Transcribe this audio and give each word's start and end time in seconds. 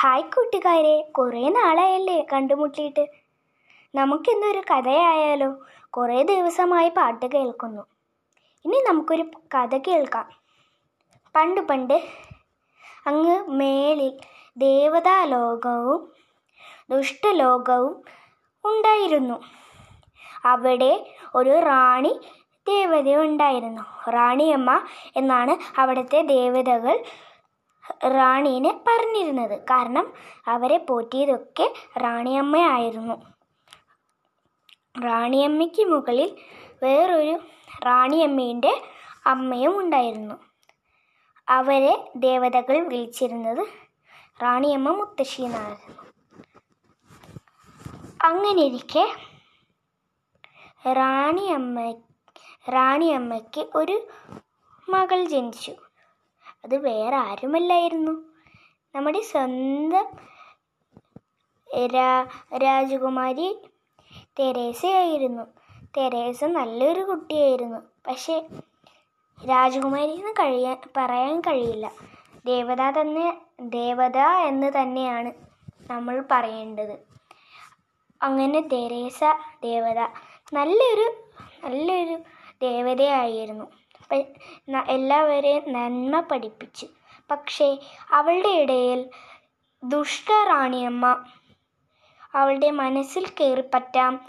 Hi 0.00 0.22
കൂട്ടുകാരെ 0.22 1.10
കുറേ 1.16 1.48
നാളായല്ലേ 1.48 2.26
കണ്ടുമുട്ടിയിട്ട്. 2.32 3.04
നമുക്കിന്നൊരു 3.94 4.60
കഥയായാലോ? 4.70 5.48
കുറേ 5.90 6.22
ദിവസമായി 6.22 6.88
പാട്ട് 6.88 7.26
കേൾക്കുന്നു. 7.26 7.82
ഇനി 8.64 8.78
നമുക്കൊരു 8.88 9.24
കഥ 9.54 9.76
കേൾക്കാം. 9.76 10.28
പണ്ട് 11.34 11.60
പണ്ട് 11.60 11.96
അങ്ങ് 13.06 13.36
മേളിൽ 13.48 14.12
ദേവതാലോകവും 14.58 16.00
ദുഷ്ടലോകവും 16.90 17.96
ഉണ്ടായിരുന്നു. 18.64 19.38
അവിടെ 20.46 20.92
ഒരു 21.34 21.60
റാണി 21.70 22.20
ദേവത 22.68 23.16
ഉണ്ടായിരുന്നു 23.16 24.10
റാണിയമ്മ 24.10 24.70
എന്നാണ് 25.16 25.80
അവിടുത്തെ 25.80 26.22
ദേവതകൾ 26.22 27.04
റാണീനെ 28.04 28.80
പറഞ്ഞിരുന്നത്. 28.88 29.60
കാരണം 29.60 30.12
അവരെ 30.46 30.78
പോറ്റിയതൊക്കെ 30.78 31.74
റാണിയമ്മയായിരുന്നു. 31.98 33.16
റാണിയമ്മയ്ക്ക് 35.02 35.84
മുകളിൽ 35.84 36.38
വേറൊരു 36.82 37.38
റാണിയമ്മയുടെ 37.86 38.82
അമ്മയും 39.26 39.78
ഉണ്ടായിരുന്നു. 39.78 40.36
അവരെ 41.48 42.10
ദേവതകൾ 42.16 42.76
വിളിച്ചിരുന്നത് 42.88 43.62
റാണിയമ്മ 44.42 44.90
മുത്തശ്ശി 44.90 45.42
എന്നായിരുന്നു. 45.42 45.94
അങ്ങനെയിരിക്കെ 48.24 49.04
റാണിയമ്മ 50.92 51.94
റാണിയമ്മയ്ക്ക് 52.70 53.68
ഒരു 53.74 54.08
മകൾ 54.90 55.24
ജനിച്ചു. 55.24 55.72
അത് 56.64 56.76
വേറെ 56.76 57.16
ആരുമല്ലായിരുന്നു. 57.16 58.12
നമ്മുടെ 58.94 59.20
സ്വന്തം 59.20 60.06
രാ 61.86 62.26
രാജകുമാരി 62.56 63.58
തെരേസയായിരുന്നു. 64.38 65.42
തെരേസ 65.96 66.44
നല്ലൊരു 66.44 67.00
കുട്ടിയായിരുന്നു. 67.00 67.78
പക്ഷേ 68.06 68.46
രാജകുമാരി 69.48 70.10
എന്ന് 70.10 70.32
കഴിയാൻ 70.32 70.76
പറയാൻ 70.96 71.40
കഴിയില്ല. 71.40 71.92
ദേവത 72.46 72.82
തന്നെ 73.00 73.38
ദേവത 73.60 74.18
എന്ന് 74.18 74.72
തന്നെയാണ് 74.82 75.32
നമ്മൾ 75.90 76.24
പറയേണ്ടത്. 76.30 76.98
അങ്ങനെ 78.22 78.60
തെരേസ 78.60 79.20
ദേവത 79.62 80.00
നല്ലൊരു 80.52 81.06
നല്ലൊരു 81.64 82.18
ദേവതയായിരുന്നു. 82.62 83.77
എല്ലാവരെയും 84.88 85.72
നന്മ 85.72 86.20
പഠിപ്പിച്ചു. 86.20 86.86
പക്ഷേ 87.30 87.68
അവളുടെ 88.10 88.48
ഇടയിൽ 88.48 89.00
ദുഷ്ടറാണിയമ്മ 89.82 91.24
അവളുടെ 92.34 92.70
മനസ്സിൽ 92.70 93.24
കയറിപ്പറ്റാം 93.28 94.20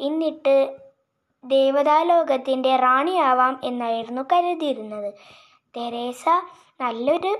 എന്നിട്ട് 0.00 0.76
ദേവതാലോകത്തിന്റെ 1.44 2.76
റാണിയാവാം 2.76 3.60
എന്നായിരുന്നു 3.64 4.22
കരുതിയിരുന്നത്. 4.32 5.14
തെരേസ 5.76 6.24
നല്ലൊരു 6.80 7.32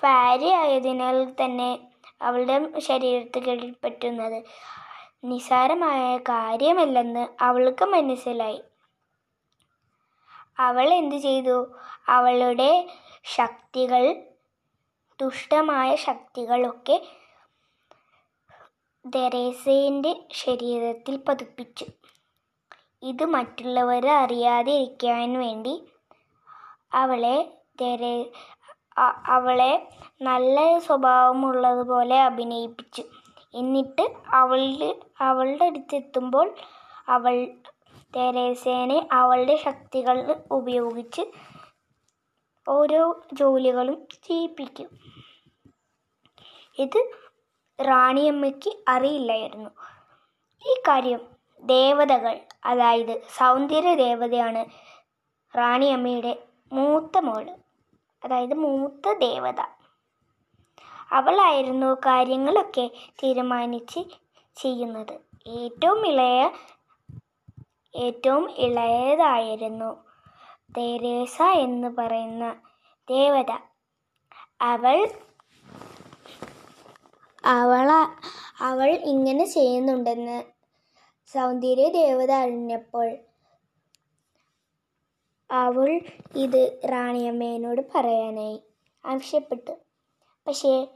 ഫാരി 0.00 0.50
ആയതിനാൽ 0.52 1.16
തന്നെ 1.40 1.78
അവളുടെ 2.22 2.56
ശരീരത്തിൽ 2.78 3.74
പറ്റുന്നത് 3.84 4.38
നിസാരമായ 5.24 6.16
കാര്യമല്ലെന്ന് 6.16 7.28
അവൾക്ക് 7.40 7.84
മനസ്സിലായി. 7.84 8.60
അവൾ 10.58 10.86
എന്തു 10.94 11.16
ചെയ്തു? 11.16 11.56
അവളുടെ 12.08 12.70
ശക്തികൾ 13.36 14.04
ദുഷ്ടമായ 15.20 15.90
ശക്തികളൊക്കെ 15.96 16.96
ദരേസേന്റെ 19.04 20.12
ശരീരത്തിൽ 20.32 21.16
പതിപ്പിച്ചു. 21.28 21.86
ഇത് 23.02 23.24
മറ്റുള്ളവർ 23.24 24.06
അറിയാതെ 24.06 24.72
ഇരിക്കാൻ 24.72 25.38
വേണ്ടി 25.38 25.74
അവളെ 26.92 27.36
തെരേ 27.80 28.14
അവളെ 29.26 29.72
നല്ല 30.22 30.78
സ്വഭാവമുള്ളതുപോലെ 30.78 32.16
അഭിനയിപ്പിച്ചു. 32.22 33.02
എന്നിട്ട് 33.54 34.04
അവളുടെ 34.32 34.90
അവളുടെ 35.20 35.64
അടുത്തെത്തുമ്പോൾ 35.64 36.54
അവൾ 37.08 37.34
തെരേസേനെ 38.16 39.08
അവളുടെ 39.12 39.56
ശക്തികൾ 39.56 40.16
ഉപയോഗിച്ച് 40.52 41.22
ഓരോ 42.68 43.02
ജോലികളും 43.32 44.08
ചെയ്യിപ്പിക്കും. 44.24 44.88
ഇത് 46.78 47.00
റാണിയമ്മയ്ക്ക് 47.80 48.70
അറിയില്ലായിരുന്നു. 48.88 49.70
ഈ 50.66 50.74
കാര്യം 50.88 51.20
ദേവതകൾ 51.62 52.34
അതായത് 52.64 53.22
സൗന്ദര്യ 53.38 53.94
ദേവതയാണ് 53.94 54.62
റാണിയമ്മയുടെ 55.56 56.32
മൂത്ത 56.72 57.18
മോൾ 57.18 57.44
അതായത് 58.24 58.54
മൂത്ത 58.54 59.12
ദേവത. 59.18 59.60
അവളായിരുന്നു 61.10 61.94
കാര്യങ്ങളൊക്കെ 62.06 62.90
തീരുമാനിച്ച് 63.22 64.00
ചെയ്യുന്നത്. 64.56 65.14
ഏറ്റവും 65.46 66.06
ഇളയ 66.06 66.50
ഏറ്റവും 67.94 68.50
ഇളയതായിരുന്നു. 68.50 70.04
തെരേസ 70.76 71.42
എന്ന് 71.42 71.88
പറയുന്ന 71.88 72.60
ദേവത. 73.08 73.52
അവൾ 74.60 75.10
അവള 77.44 77.90
അവൾ 78.60 78.90
ഇങ്ങനെ 78.90 79.44
ചെയ്യുന്നുണ്ടെന്ന് 79.44 80.42
സൗന്ദര്യ 81.26 81.88
ദേവത 81.88 82.32
അറിഞ്ഞപ്പോൾ 82.32 83.16
അവൾ 85.50 86.00
ഇത് 86.36 86.80
റാണിയമ്മേനോട് 86.84 87.82
പറയാനായി 87.94 88.62
ആവശ്യപ്പെട്ടു. 89.06 89.70
പക്ഷേ 90.46 90.86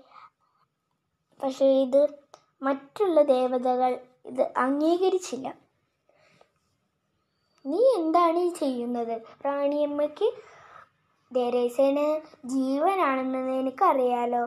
പക്ഷേ 1.43 1.67
ഇത് 1.67 2.31
മറ്റുള്ള 2.63 3.23
ദേവതകൾ 3.23 4.01
ഇത് 4.27 4.53
അംഗീകരിച്ചില്ല. 4.57 5.62
നീ 7.65 7.81
എന്താണ് 7.97 8.39
ഈ 8.39 8.49
ചെയ്യുന്നത്? 8.51 9.23
റാണിയമ്മയ്ക്ക് 9.47 10.29
ദേരേസന് 11.33 12.07
ജീവനാണെന്ന് 12.45 13.39
എനിക്കറിയാലോ 13.39 14.47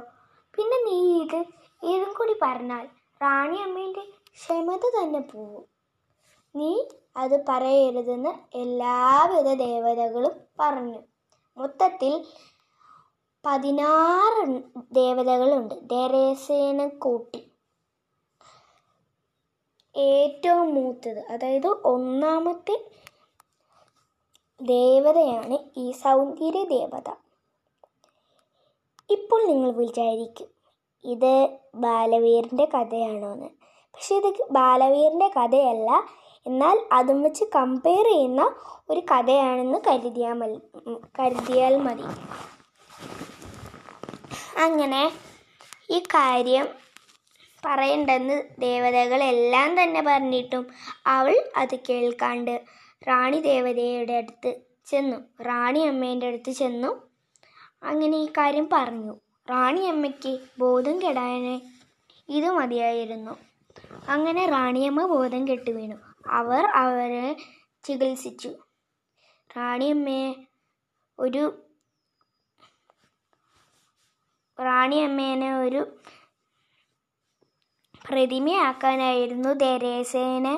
പിന്നെ 0.57 0.77
നീ 0.85 0.97
ഇത് 1.23 1.39
ഏതും 1.83 2.13
കൂടി 2.13 2.35
പറഞ്ഞാൽ 2.41 2.85
റാണിയമ്മേന്റെ 3.21 4.03
ക്ഷമത 4.39 4.83
തന്നെ 4.97 5.19
പോവും. 5.19 5.65
നീ 6.55 6.71
അത് 7.17 7.45
പറയരുതെന്ന് 7.49 8.31
എല്ലാവിധ 8.53 9.49
ദേവതകളും 9.53 10.35
പറഞ്ഞു. 10.59 10.99
മൊത്തത്തിൽ 11.57 12.25
പതിനാറ് 13.43 14.43
ദേവതകളുണ്ട്. 14.91 15.75
ദേരേസേന 15.87 16.87
കൂട്ടി. 16.87 17.41
ഏറ്റവും 19.95 20.73
മൂത്തത്. 20.75 21.19
അതായത് 21.19 21.67
ഒന്നാമത്തെ 21.67 22.75
ദേവതയാണ് 24.61 25.57
ഈ 25.77 25.91
സൗന്ദര്യ 25.91 26.63
ദേവത. 26.63 27.09
ഇപ്പോൾ 29.09 29.45
നിങ്ങൾ 29.45 29.71
വിചാരിക്കും 29.71 30.47
ഇത് 31.03 31.57
ബാലവീറിന്റെ 31.75 32.65
കഥയാണോ 32.65 33.31
എന്ന് 33.31 33.49
പക്ഷേ 33.95 34.15
ഇത് 34.15 34.29
ബാലവീറിന്റെ 34.51 35.27
കഥയല്ല. 35.27 35.89
എന്നാൽ 36.45 36.77
അതും 36.91 37.23
വെച്ച് 37.23 37.43
കമ്പയർ 37.55 38.03
ചെയ്യുന്ന 38.03 38.55
ഒരു 38.89 38.99
കഥയാണെന്ന് 38.99 39.79
കരുതിയാൽ 39.87 40.33
മതി 40.33 40.59
കരുതിയാൽ 41.19 41.77
മതി. 41.77 42.03
അങ്ങനെ 44.61 45.11
ഈ 45.89 45.99
കാര്യം 45.99 46.67
പറയണ്ടെന്ന് 47.65 48.43
ദേവതകളെല്ലാം 48.59 49.83
തന്നെ 49.83 50.01
പറഞ്ഞിട്ടും 50.01 50.67
അവൾ 51.07 51.35
അത് 51.55 51.75
കേൾക്കാണ്ട് 51.89 52.65
റാണി 53.07 53.39
ദേവതയുടെ 53.39 54.13
അടുത്ത് 54.13 54.61
ചെന്നു. 54.85 55.17
റാണി 55.41 55.79
അമ്മേന്റെ 55.79 56.27
അടുത്ത് 56.27 56.51
ചെന്നു. 56.51 56.91
അങ്ങനെ 57.83 58.17
ഈ 58.17 58.25
കാര്യം 58.25 58.69
പറഞ്ഞു. 58.73 59.13
റാണി 59.49 59.81
അമ്മയ്ക്ക് 59.81 60.39
ബോധം 60.59 61.01
കെടാനെ 61.01 61.61
ഇത് 62.29 62.49
മതിയായിരുന്നു. 62.51 63.33
അങ്ങനെ 64.09 64.45
റാണിയമ്മ 64.49 65.05
ബോധം 65.05 65.47
കെട്ടു 65.47 65.71
വീണു. 65.71 65.95
അവർ 66.27 66.65
അവരെ 66.65 67.35
ചികിത്സിച്ചു. 67.83 68.51
റാണിയമ്മയെ 69.57 70.35
ഒരു 71.19 71.43
റാണിയമ്മേനെ 74.59 75.55
ഒരു 75.59 75.81
പ്രതിമയാക്കാനായിരുന്നു 78.09 79.49
തെരേസേനെ 79.49 80.55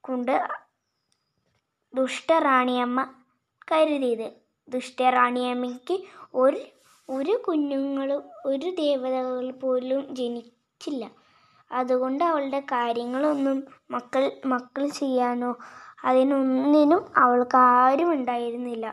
കൊണ്ട് 0.00 0.34
ദുഷ്ടറാണിയമ്മ 1.94 3.00
കരുതിയത്. 3.72 4.28
ദുഷ്ടറാണിയമ്മയ്ക്ക് 4.68 5.96
ഒരു 6.34 6.60
ഒരു 7.08 7.42
കുഞ്ഞുങ്ങളും 7.48 8.22
ഒരു 8.46 8.70
ദേവതകൾ 8.70 9.50
പോലും 9.50 10.14
ജനിച്ചില്ല. 10.14 11.10
അതുകൊണ്ട് 11.70 12.24
അവളുടെ 12.24 12.60
കാര്യങ്ങളൊന്നും 12.60 13.58
മക്കൾ 13.90 14.32
മക്കൾ 14.46 14.88
ചെയ്യാനോ 14.88 15.50
അതിനൊന്നിനും 16.04 17.02
അവൾക്ക് 17.16 17.56
ആരും 17.56 18.12
ഉണ്ടായിരുന്നില്ല 18.12 18.86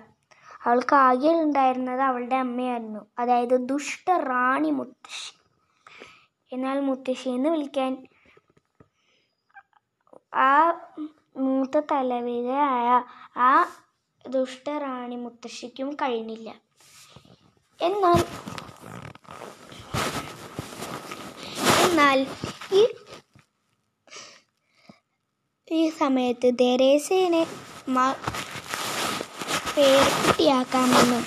അവൾക്ക് 0.66 0.96
ആകെ 0.96 1.32
ഉണ്ടായിരുന്നത് 1.44 2.02
അവളുടെ 2.02 2.36
അമ്മയായിരുന്നു. 2.36 3.00
അതായത് 3.20 3.70
ദുഷ്ട 3.70 4.10
റാണി 4.12 4.70
മുത്തശ്ശി. 4.70 5.37
എന്നാൽ 6.52 6.80
മുത്തശ്ശി 6.80 7.30
എന്ന് 7.30 7.50
വിളിക്കാൻ 7.50 7.94
ആ 10.42 10.54
മൂത്ത 11.38 11.78
തലവികയായ 11.92 12.90
ആ 13.40 13.52
ദുഷ്ടറാണി 14.26 15.16
മുത്തശ്ശിക്കും 15.16 15.90
കഴിഞ്ഞില്ല. 15.94 16.50
എന്നാൽ 17.82 18.20
എന്നാൽ 21.86 22.20
ഈ 22.74 22.82
ഈ 25.68 25.82
സമയത്ത് 26.00 26.50
തെരേസേനെ 26.60 27.44
പേർക്കുട്ടിയാക്കാമെന്നും 29.76 31.24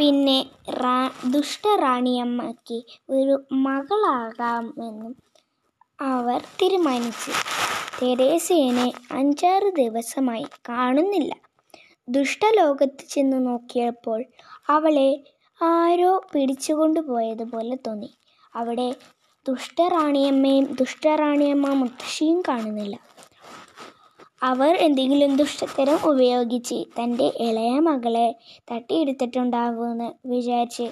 പിന്നെ 0.00 0.46
റാ 0.70 1.10
ദുഷ്ടറാണിയമ്മയ്ക്ക് 1.30 2.84
ഒരു 3.10 3.44
മകളാകാമെന്നും 3.52 5.16
അവർ 6.00 6.40
തീരുമാനിച്ചു. 6.62 7.32
തെരേസേനെ 8.02 8.92
അഞ്ചാറ് 9.12 9.72
ദിവസമായി 9.76 10.46
കാണുന്നില്ല. 10.68 11.34
ദുഷ്ടലോകത്ത് 12.08 13.04
ചെന്ന് 13.10 13.46
നോക്കിയപ്പോൾ 13.46 14.24
അവളെ 14.68 15.24
ആരോ 15.62 16.20
പിടിച്ചുകൊണ്ടുപോയതുപോലെ 16.32 17.78
തോന്നി. 17.86 18.14
അവിടെ 18.54 18.94
ദുഷ്ടറാണിയമ്മയും 19.48 20.64
ദുഷ്ടറാണിയമ്മ 20.64 21.74
മുത്തശ്ശിയും 21.74 22.42
കാണുന്നില്ല. 22.48 22.96
അവർ 24.42 24.76
എന്തെങ്കിലും 24.76 25.36
ദുഷ്ടത്തരം 25.36 25.98
ഉപയോഗിച്ച് 26.08 26.84
തന്റെ 26.98 27.32
ഇളയ 27.40 27.78
മകളെ 27.78 28.34
തട്ടിയെടുത്തിട്ടുണ്ടാകുമെന്ന് 28.72 30.08
വിചാരിച്ച് 30.26 30.86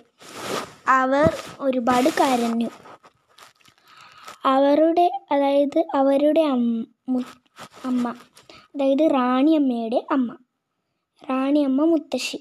അവർ 0.88 1.36
ഒരുപാട് 1.60 2.08
കരഞ്ഞു. 2.08 2.68
അവരുടെ 4.44 5.06
അതായത് 5.32 5.84
അവരുടെ 5.94 6.40
അമ്മ 6.40 7.22
അമ്മ 7.84 8.14
അതായത് 8.74 9.10
റാണിയമ്മയുടെ 9.14 10.06
അമ്മ 10.10 10.36
റാണിയമ്മ 11.30 11.84
മുത്തശ്ശി. 11.84 12.38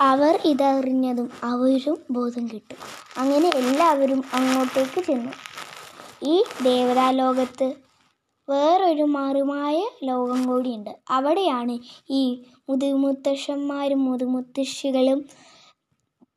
അവർ 0.00 0.40
ഇതറിഞ്ഞതും 0.44 1.30
അവരും 1.42 1.98
ബോധം 2.10 2.46
കിട്ടും. 2.46 2.78
അങ്ങനെ 3.18 3.50
എല്ലാവരും 3.56 4.24
അങ്ങോട്ടേക്ക് 4.32 5.04
ചെന്നു. 5.04 5.32
ഈ 6.22 6.44
ദേവതാലോകത്ത് 6.62 7.85
വേറൊരു 8.48 9.02
മറുമായ 9.02 9.88
ലോകം 10.04 10.46
കൂടിയുണ്ട്. 10.46 10.98
അവിടെയാണ് 11.10 11.78
ഈ 12.10 12.44
മുതുമുത്തശ്ശന്മാരും 12.68 14.04
മുതുമുത്തശ്ശികളും 14.04 15.24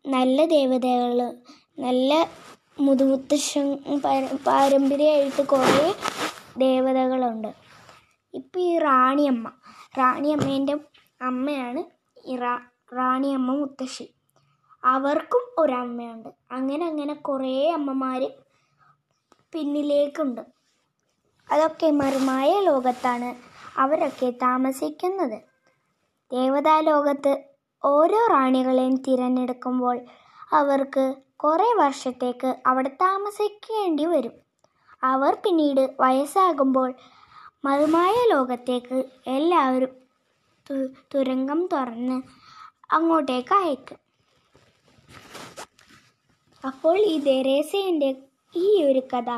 നല്ല 0.06 0.45
ദേവതകൾ 0.45 1.33
നല്ല 1.79 2.29
മുതുമുത്തശ്ശൻ 2.79 3.75
പാര- 4.06 4.38
പാരമ്പര്യമായിട്ട് 4.47 5.47
കുറേ 5.47 5.95
ദേവതകളുണ്ട്. 6.57 7.47
ഇപ്പം 8.33 8.61
ഈ 8.61 8.77
റാണിയമ്മ 8.77 9.51
റാണിയമ്മേന്റെ 9.97 10.77
അമ്മയാണ് 11.21 11.83
ഈ 12.25 12.35
റാ 12.38 12.59
റാണിയമ്മ 12.95 13.51
മുത്തശ്ശി. 13.51 14.13
അവർക്കും 14.83 15.61
ഒരമ്മയുണ്ട്. 15.63 16.29
അങ്ങനെ 16.51 16.85
അങ്ങനെ 16.85 17.13
കുറേ 17.13 17.71
അമ്മമാർ 17.71 18.31
പിന്നിലേക്കുണ്ട്. 19.53 20.58
അതൊക്കെ 21.51 21.89
മറുമായ 21.99 22.49
ലോകത്താണ് 22.69 23.29
അവരൊക്കെ 23.83 24.29
താമസിക്കുന്നത്. 24.43 25.37
ദേവതാ 26.31 26.79
ലോകത്ത് 26.79 27.33
ഓരോ 27.83 28.21
റാണികളെയും 28.31 28.95
തിരഞ്ഞെടുക്കുമ്പോൾ 29.07 29.97
അവർക്ക് 30.59 31.05
കുറേ 31.43 31.67
വർഷത്തേക്ക് 31.77 32.49
അവിടെ 32.69 32.91
താമസിക്കേണ്ടി 33.01 34.05
വരും. 34.05 34.35
അവർ 35.11 35.33
പിന്നീട് 35.43 35.83
വയസ്സാകുമ്പോൾ 35.99 36.89
മറുമായ 37.65 38.15
ലോകത്തേക്ക് 38.33 38.97
എല്ലാവരും 39.35 39.93
തുരങ്കം 41.13 41.61
തുറന്ന് 41.73 42.17
അങ്ങോട്ടേക്ക് 42.95 43.53
അയക്കും. 43.53 43.99
അപ്പോൾ 46.63 46.97
ഈ 47.13 47.15
ദേരേസേന്റെ 47.29 48.09
ഈ 48.55 48.67
ഒരു 48.89 49.01
കഥ 49.13 49.29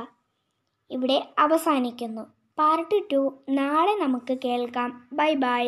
ഇവിടെ 0.92 1.34
അവസാനിക്കുന്നു. 1.40 2.22
പാർട്ട് 2.60 2.98
ടു 3.12 3.22
നാളെ 3.50 3.94
നമുക്ക് 4.04 4.38
കേൾക്കാം. 4.46 5.10
Bye 5.14 5.34
bye 5.34 5.66